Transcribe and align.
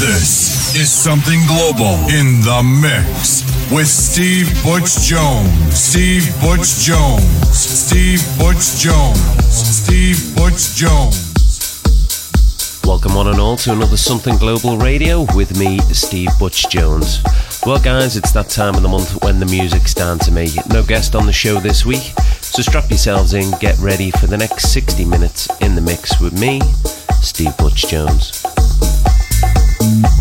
This 0.00 0.74
is 0.76 0.90
something 0.90 1.40
global 1.46 1.92
in 2.08 2.40
the 2.40 2.62
mix 2.80 3.44
with 3.70 3.86
Steve 3.86 4.48
Butch 4.64 4.98
Jones. 5.00 5.74
Steve 5.74 6.24
Butch 6.40 6.78
Jones. 6.78 7.22
Steve 7.52 8.22
Butch 8.38 8.80
Jones. 8.80 9.20
Steve 9.52 10.34
Butch 10.34 10.74
Jones. 10.74 11.82
Welcome 12.86 13.14
one 13.14 13.28
and 13.28 13.38
all 13.38 13.58
to 13.58 13.72
another 13.72 13.98
Something 13.98 14.38
Global 14.38 14.78
Radio 14.78 15.26
with 15.34 15.58
me, 15.58 15.78
Steve 15.92 16.30
Butch 16.38 16.70
Jones. 16.70 17.22
Well, 17.66 17.78
guys, 17.78 18.16
it's 18.16 18.32
that 18.32 18.48
time 18.48 18.76
of 18.76 18.82
the 18.82 18.88
month 18.88 19.22
when 19.22 19.38
the 19.38 19.44
music's 19.44 19.92
down 19.92 20.18
to 20.20 20.32
me. 20.32 20.48
No 20.70 20.82
guest 20.82 21.14
on 21.14 21.26
the 21.26 21.32
show 21.32 21.60
this 21.60 21.84
week, 21.84 22.14
so 22.40 22.62
strap 22.62 22.88
yourselves 22.88 23.34
in, 23.34 23.50
get 23.60 23.78
ready 23.78 24.10
for 24.12 24.26
the 24.26 24.38
next 24.38 24.72
60 24.72 25.04
minutes 25.04 25.46
in 25.60 25.74
the 25.74 25.82
mix 25.82 26.18
with 26.22 26.40
me, 26.40 26.58
Steve 27.20 27.54
Butch 27.58 27.86
Jones. 27.86 28.42
Thank 29.90 30.04
you. 30.04 30.19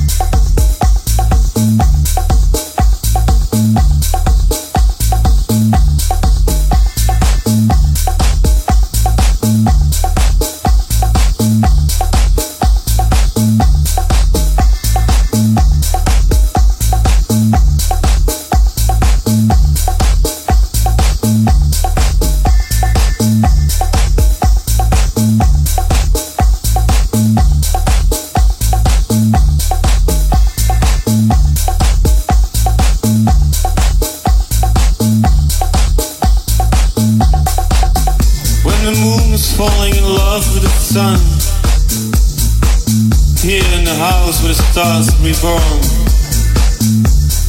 Stars 44.79 45.11
reborn. 45.19 45.81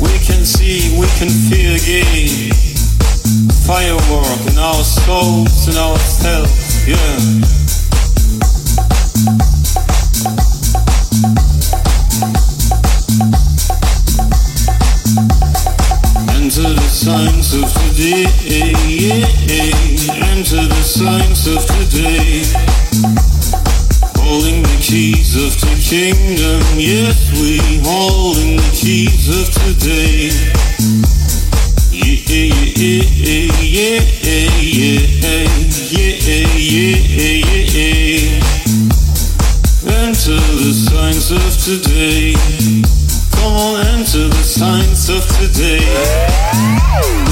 We 0.03 0.19
can 0.27 0.45
see, 0.45 0.98
we 0.98 1.06
can 1.19 1.31
feel 1.47 1.77
again. 1.78 2.50
Firework 3.67 4.41
in 4.50 4.59
our 4.59 4.83
souls 4.83 5.69
and 5.69 5.77
ourselves, 5.77 6.89
yeah. 6.89 6.97
Enter 16.34 16.75
the 16.75 16.89
signs 16.91 17.55
of 17.55 17.73
today, 17.81 18.27
enter 20.33 20.67
the 20.67 20.83
signs 20.83 21.47
of 21.47 21.64
today 21.67 23.39
holding 24.31 24.62
the 24.62 24.78
keys 24.81 25.34
of 25.34 25.50
the 25.61 25.75
kingdom. 25.83 26.62
Yes, 26.78 27.33
we 27.41 27.59
holding 27.83 28.56
the 28.56 28.70
keys 28.70 29.27
of 29.27 29.50
today. 29.50 30.31
Yeah, 31.91 32.14
yeah, 32.31 32.62
yeah, 32.78 33.51
yeah, 33.58 34.01
yeah, 34.61 35.01
yeah, 35.91 36.47
yeah. 36.56 36.95
yeah. 37.75 38.39
Enter 39.98 40.41
the 40.62 40.73
signs 40.78 41.27
of 41.33 41.51
today. 41.58 42.39
Come 43.34 43.53
on, 43.53 43.86
enter 43.98 44.28
the 44.28 44.45
signs 44.45 45.08
of 45.11 45.27
today. 45.39 45.81
today. 45.81 47.30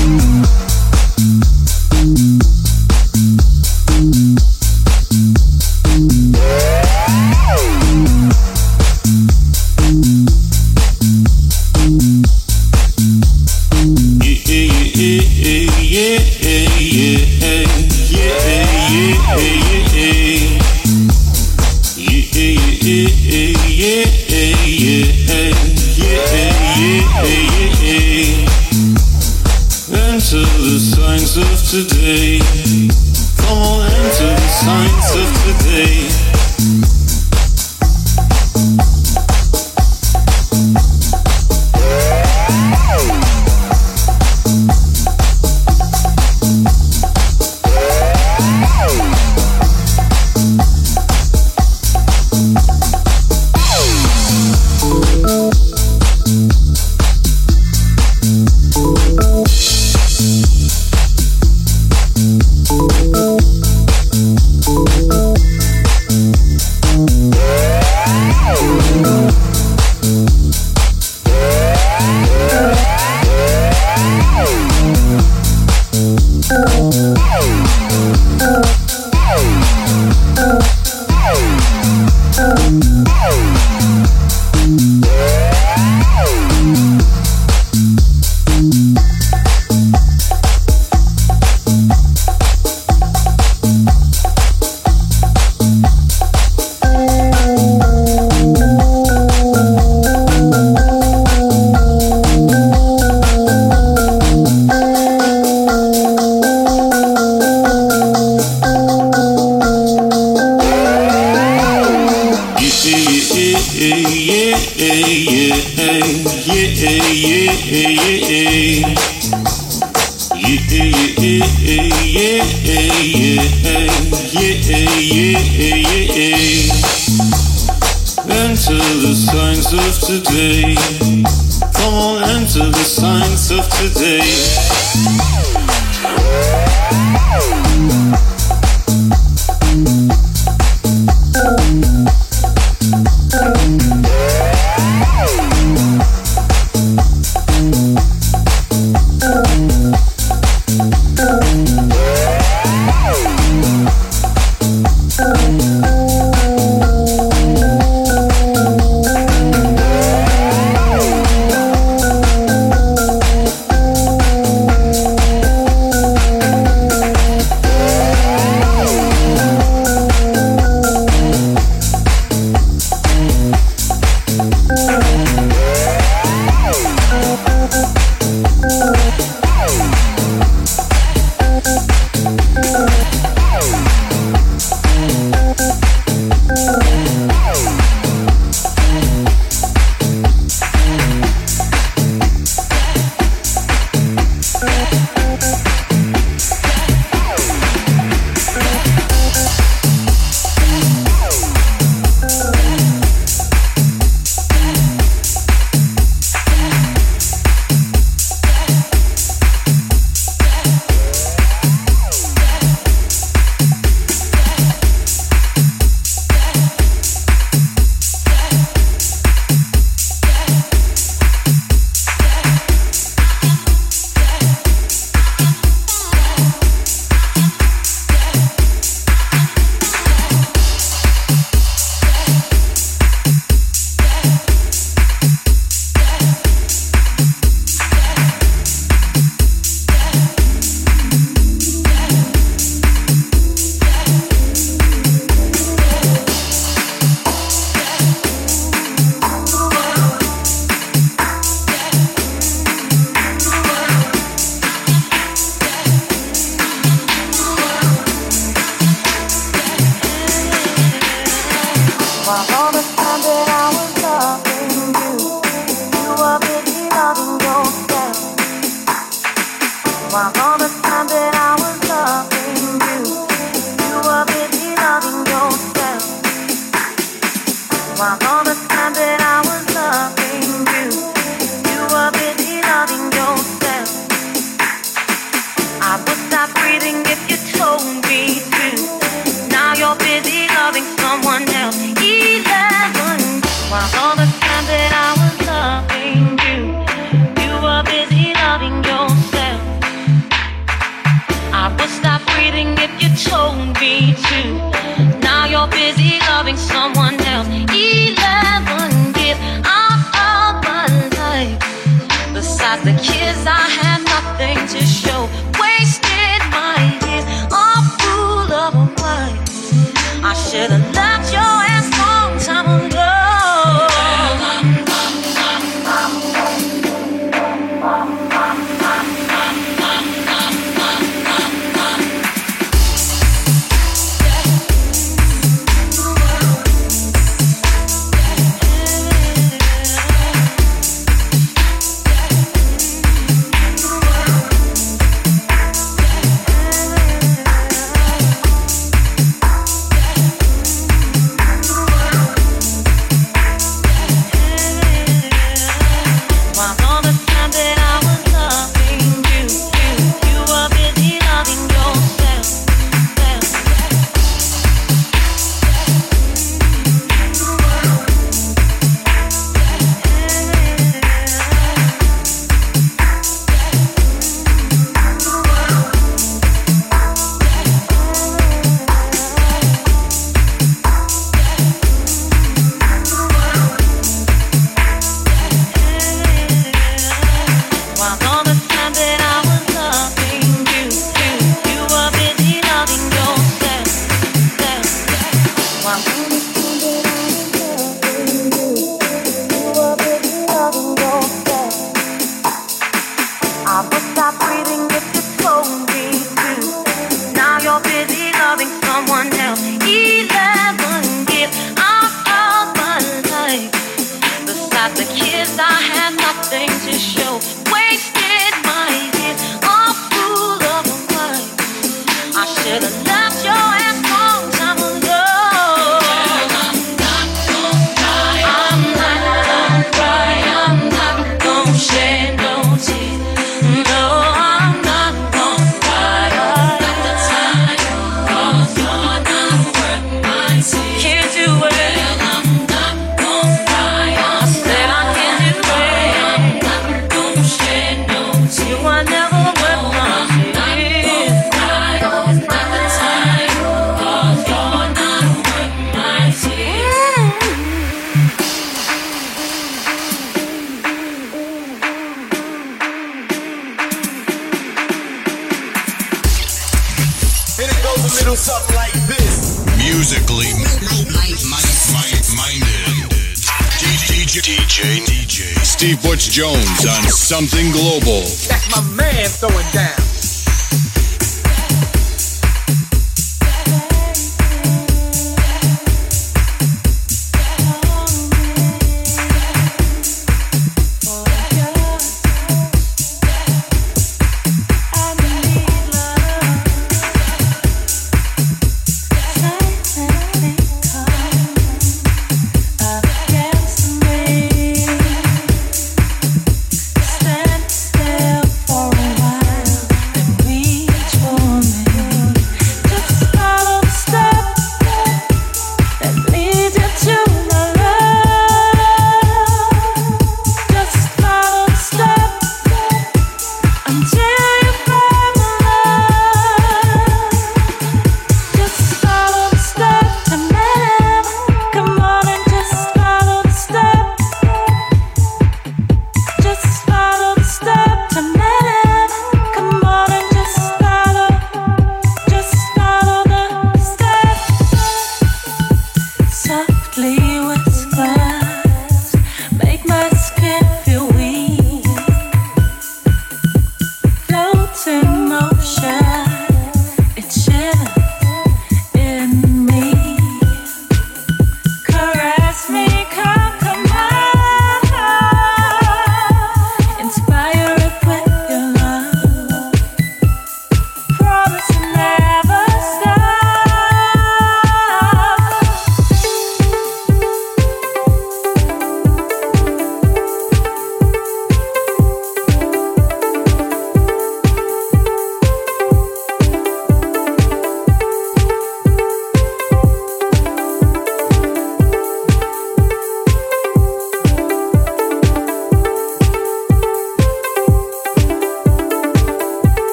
Something 477.08 477.70
global. 477.70 478.22
That's 478.48 478.68
my 478.74 478.82
man 478.96 479.26
throwing 479.28 479.70
down. 479.72 480.07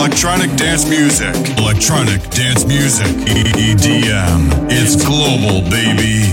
electronic 0.00 0.56
dance 0.56 0.88
music. 0.88 1.34
Electronic 1.58 2.22
dance 2.30 2.64
music. 2.64 3.06
EDM. 3.06 4.48
It's 4.70 4.96
global, 5.04 5.60
baby. 5.68 6.24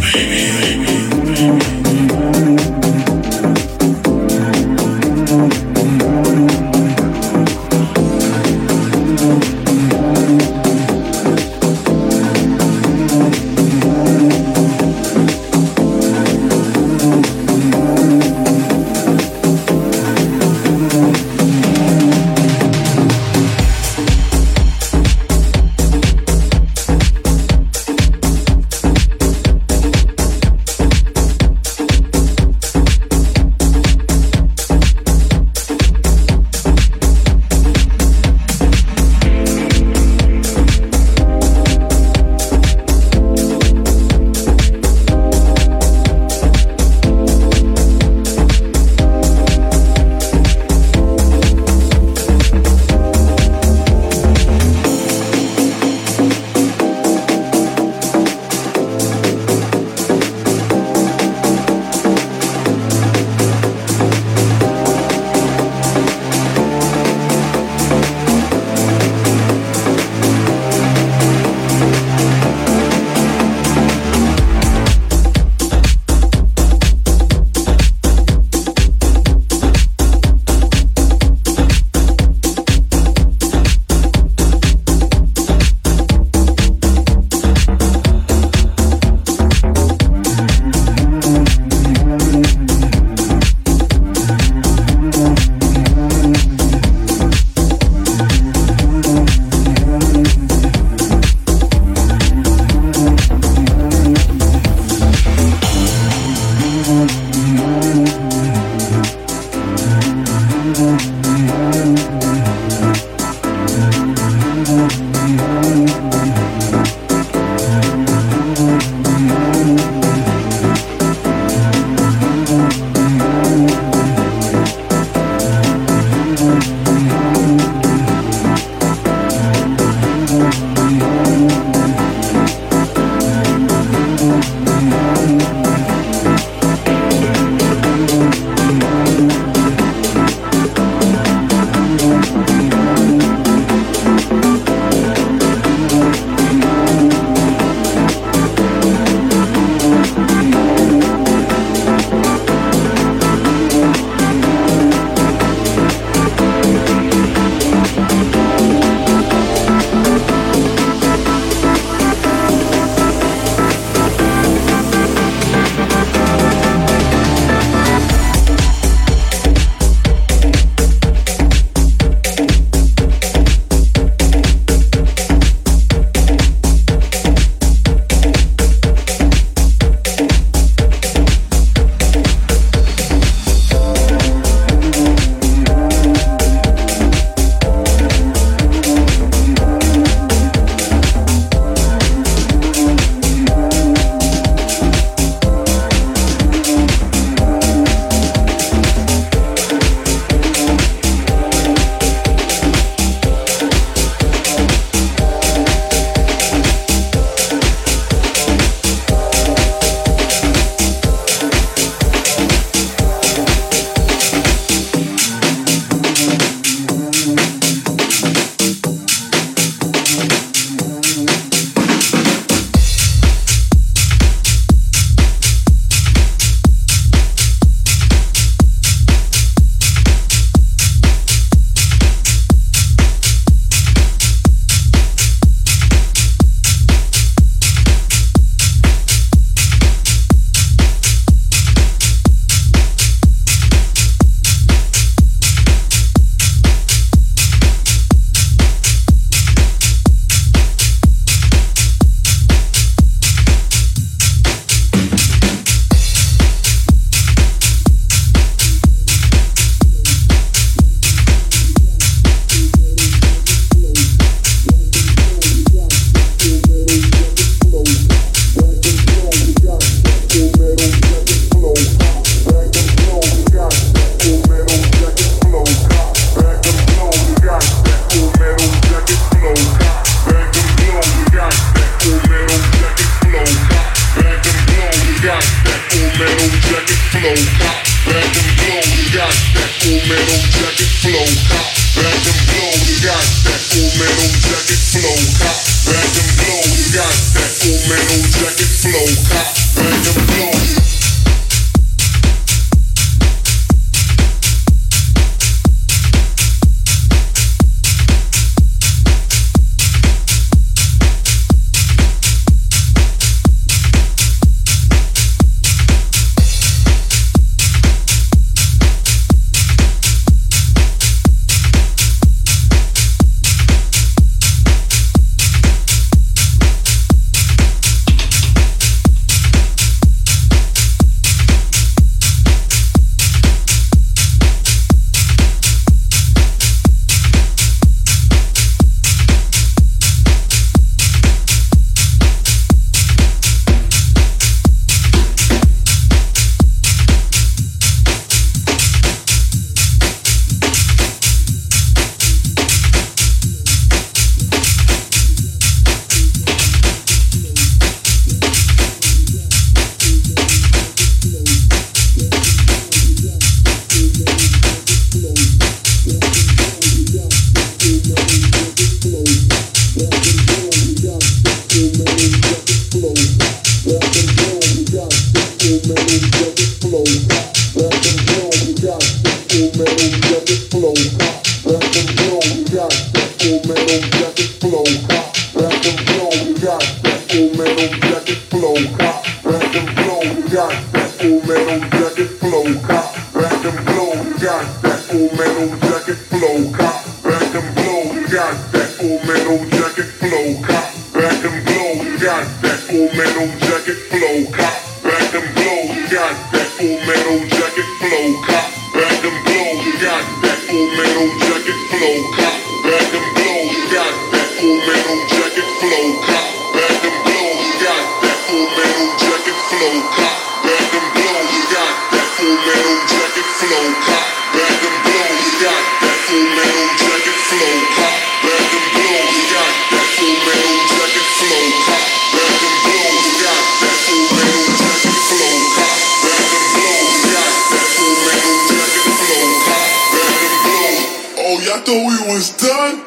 thought 441.87 442.27
we 442.27 442.33
was 442.33 442.49
done. 442.57 443.06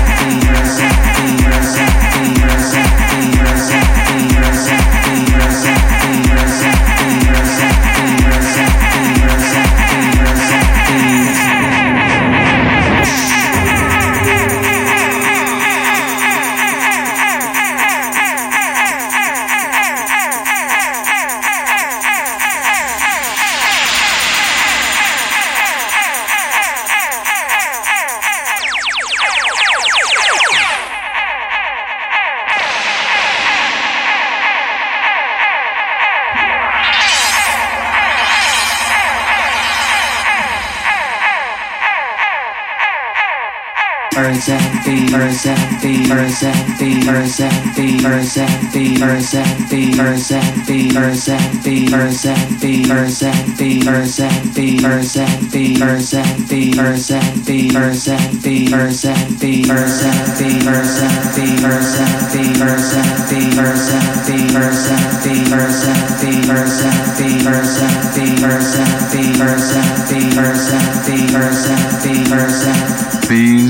be 73.31 73.60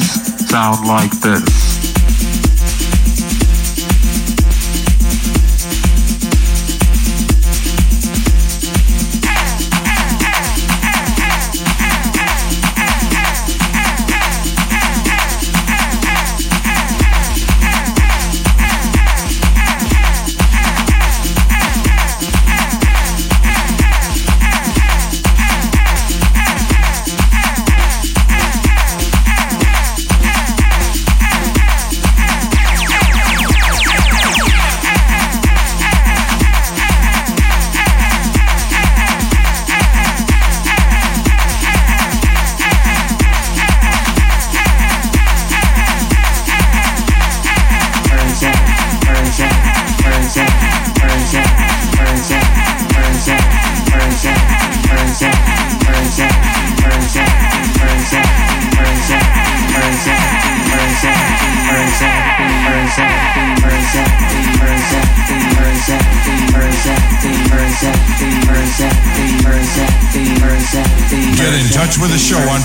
sound 0.51 0.85
like 0.85 1.11
this. 1.21 1.70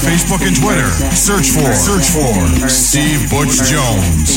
Facebook 0.06 0.46
and 0.46 0.54
Twitter. 0.54 0.86
Search 1.14 1.50
for 1.50 1.66
search 1.74 2.06
for 2.14 2.68
Steve 2.68 3.28
Butch 3.28 3.58
Jones. 3.66 4.30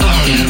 Bye. 0.00 0.49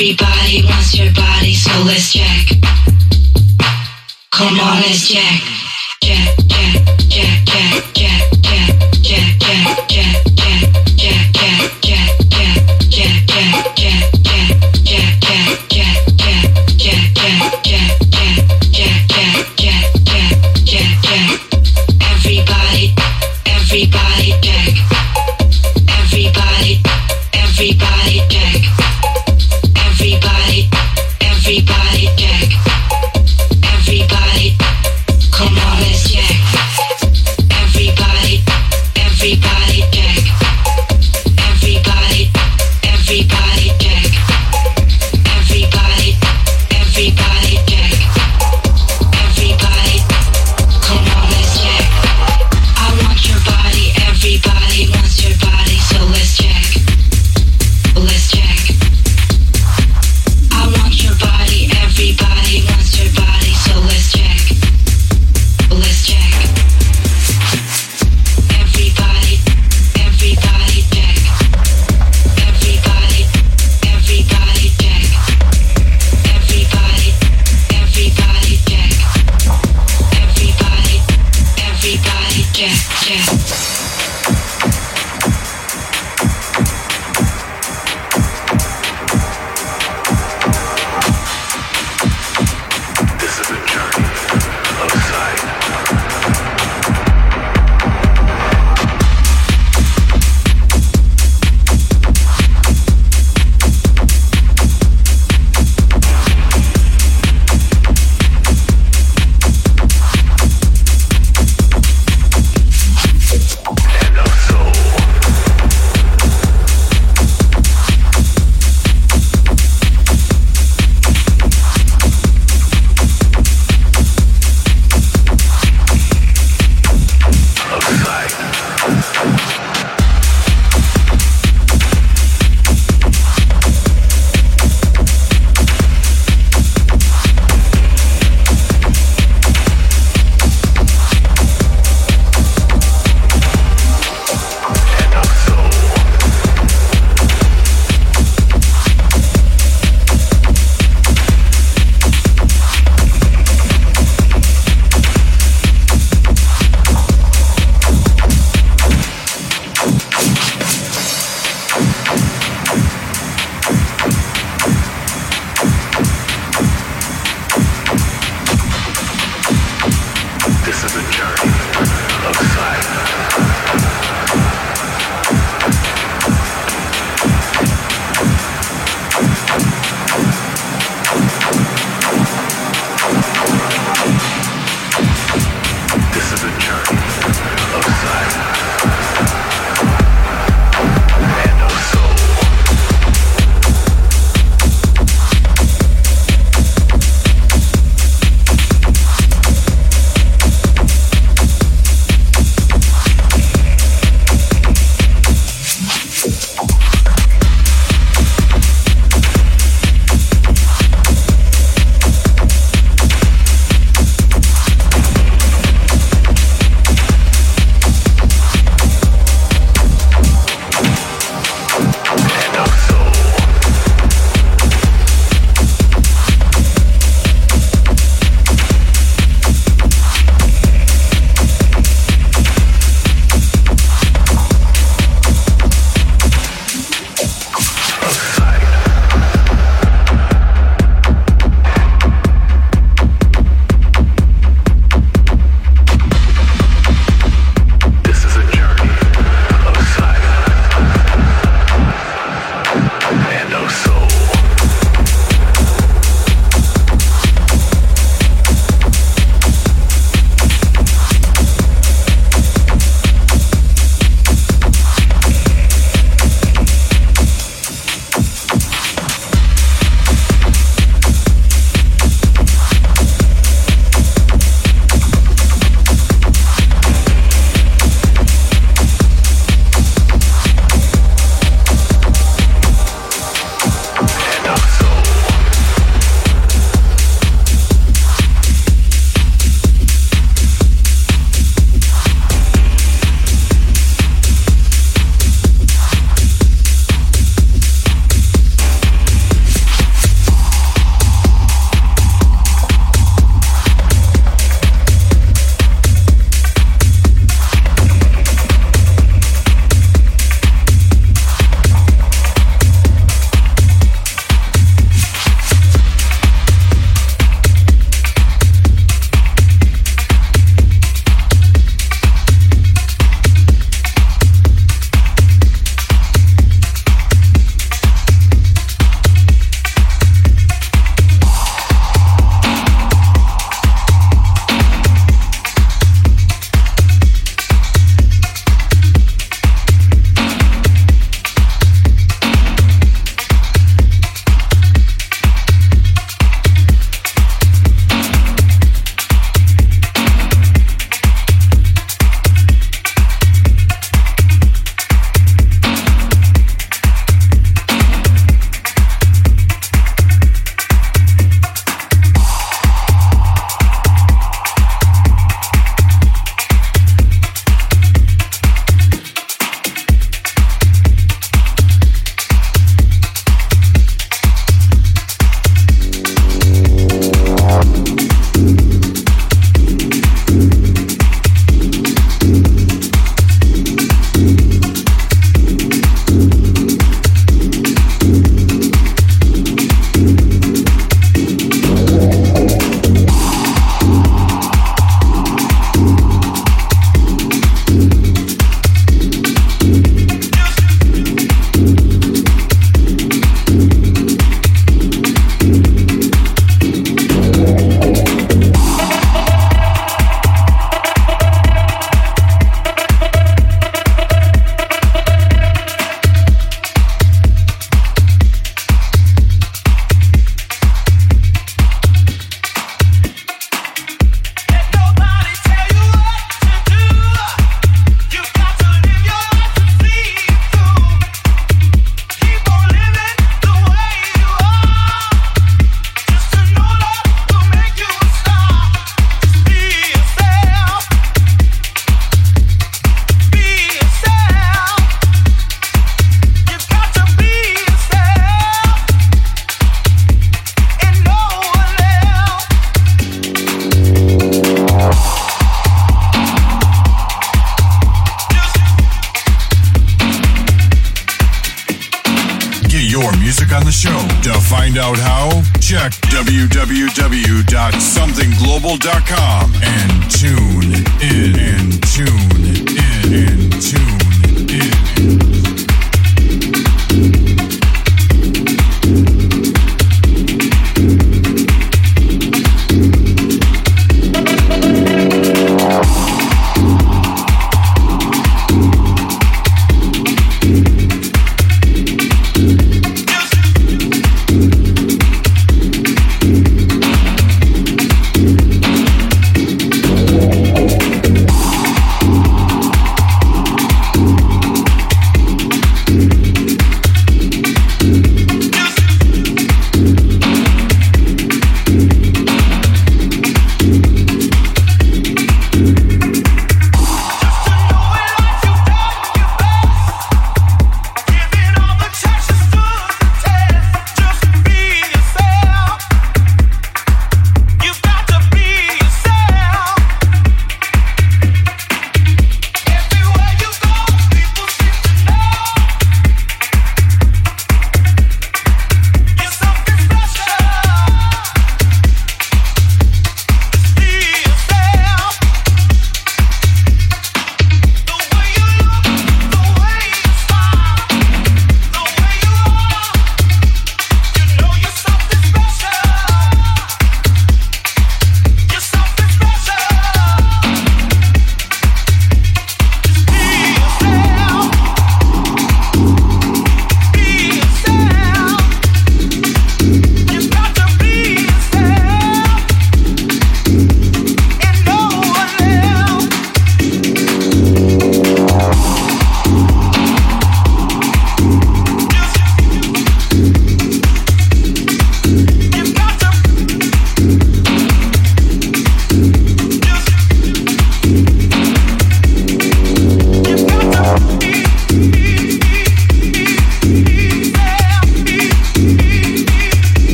Everybody. 0.00 0.27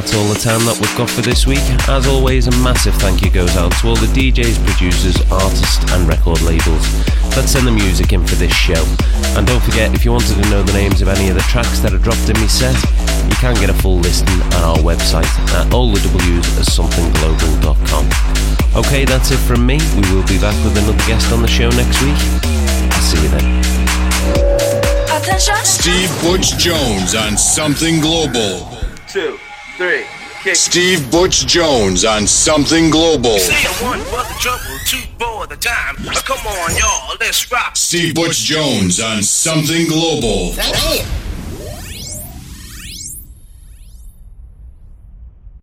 That's 0.00 0.16
all 0.16 0.24
the 0.32 0.40
time 0.40 0.64
that 0.64 0.72
we've 0.80 0.96
got 0.96 1.12
for 1.12 1.20
this 1.20 1.44
week. 1.44 1.60
As 1.84 2.08
always, 2.08 2.48
a 2.48 2.54
massive 2.64 2.96
thank 3.04 3.20
you 3.20 3.28
goes 3.28 3.52
out 3.60 3.68
to 3.84 3.88
all 3.88 3.96
the 4.00 4.08
DJs, 4.16 4.56
producers, 4.64 5.20
artists, 5.28 5.84
and 5.92 6.08
record 6.08 6.40
labels 6.40 6.88
that 7.36 7.44
send 7.44 7.68
the 7.68 7.76
music 7.76 8.16
in 8.16 8.24
for 8.24 8.32
this 8.40 8.48
show. 8.52 8.80
And 9.36 9.44
don't 9.44 9.60
forget, 9.60 9.92
if 9.92 10.08
you 10.08 10.12
wanted 10.12 10.40
to 10.40 10.46
know 10.48 10.64
the 10.64 10.72
names 10.72 11.04
of 11.04 11.12
any 11.12 11.28
of 11.28 11.36
the 11.36 11.44
tracks 11.52 11.84
that 11.84 11.92
are 11.92 12.00
dropped 12.00 12.24
in 12.32 12.40
my 12.40 12.48
set, 12.48 12.72
you 13.28 13.36
can 13.44 13.52
get 13.60 13.68
a 13.68 13.76
full 13.76 14.00
listing 14.00 14.40
at 14.56 14.64
our 14.64 14.80
website 14.80 15.28
at 15.52 15.68
allthews.somethingglobal.com. 15.68 18.04
Okay, 18.80 19.04
that's 19.04 19.36
it 19.36 19.40
from 19.44 19.68
me. 19.68 19.76
We 20.00 20.08
will 20.16 20.24
be 20.24 20.40
back 20.40 20.56
with 20.64 20.80
another 20.80 20.96
guest 21.04 21.28
on 21.28 21.44
the 21.44 21.52
show 21.52 21.68
next 21.76 22.00
week. 22.00 22.16
I'll 22.88 23.04
See 23.04 23.20
you 23.20 23.28
then. 23.36 23.60
Steve 25.68 26.08
Butch 26.24 26.56
Jones 26.56 27.12
on 27.14 27.36
Something 27.36 28.00
Global. 28.00 28.64
two, 29.08 29.39
three. 29.80 30.04
kick. 30.42 30.56
Steve 30.56 31.10
Butch 31.10 31.46
Jones 31.46 32.04
on 32.04 32.26
Something 32.26 32.90
Global. 32.90 33.38
Say 33.38 33.64
a 33.64 33.72
one 33.82 34.00
for 34.00 34.22
the 34.28 34.36
trouble, 34.38 34.78
two 34.84 35.00
for 35.18 35.46
the 35.46 35.56
time. 35.56 35.96
Uh, 36.06 36.12
Come 36.20 36.46
on, 36.46 36.76
y'all, 36.76 37.16
let's 37.18 37.50
rock. 37.50 37.74
Steve 37.76 38.14
Butch 38.14 38.36
Jones 38.36 39.00
on 39.00 39.22
Something 39.22 39.88
Global. 39.88 40.52
Damn. 40.54 41.19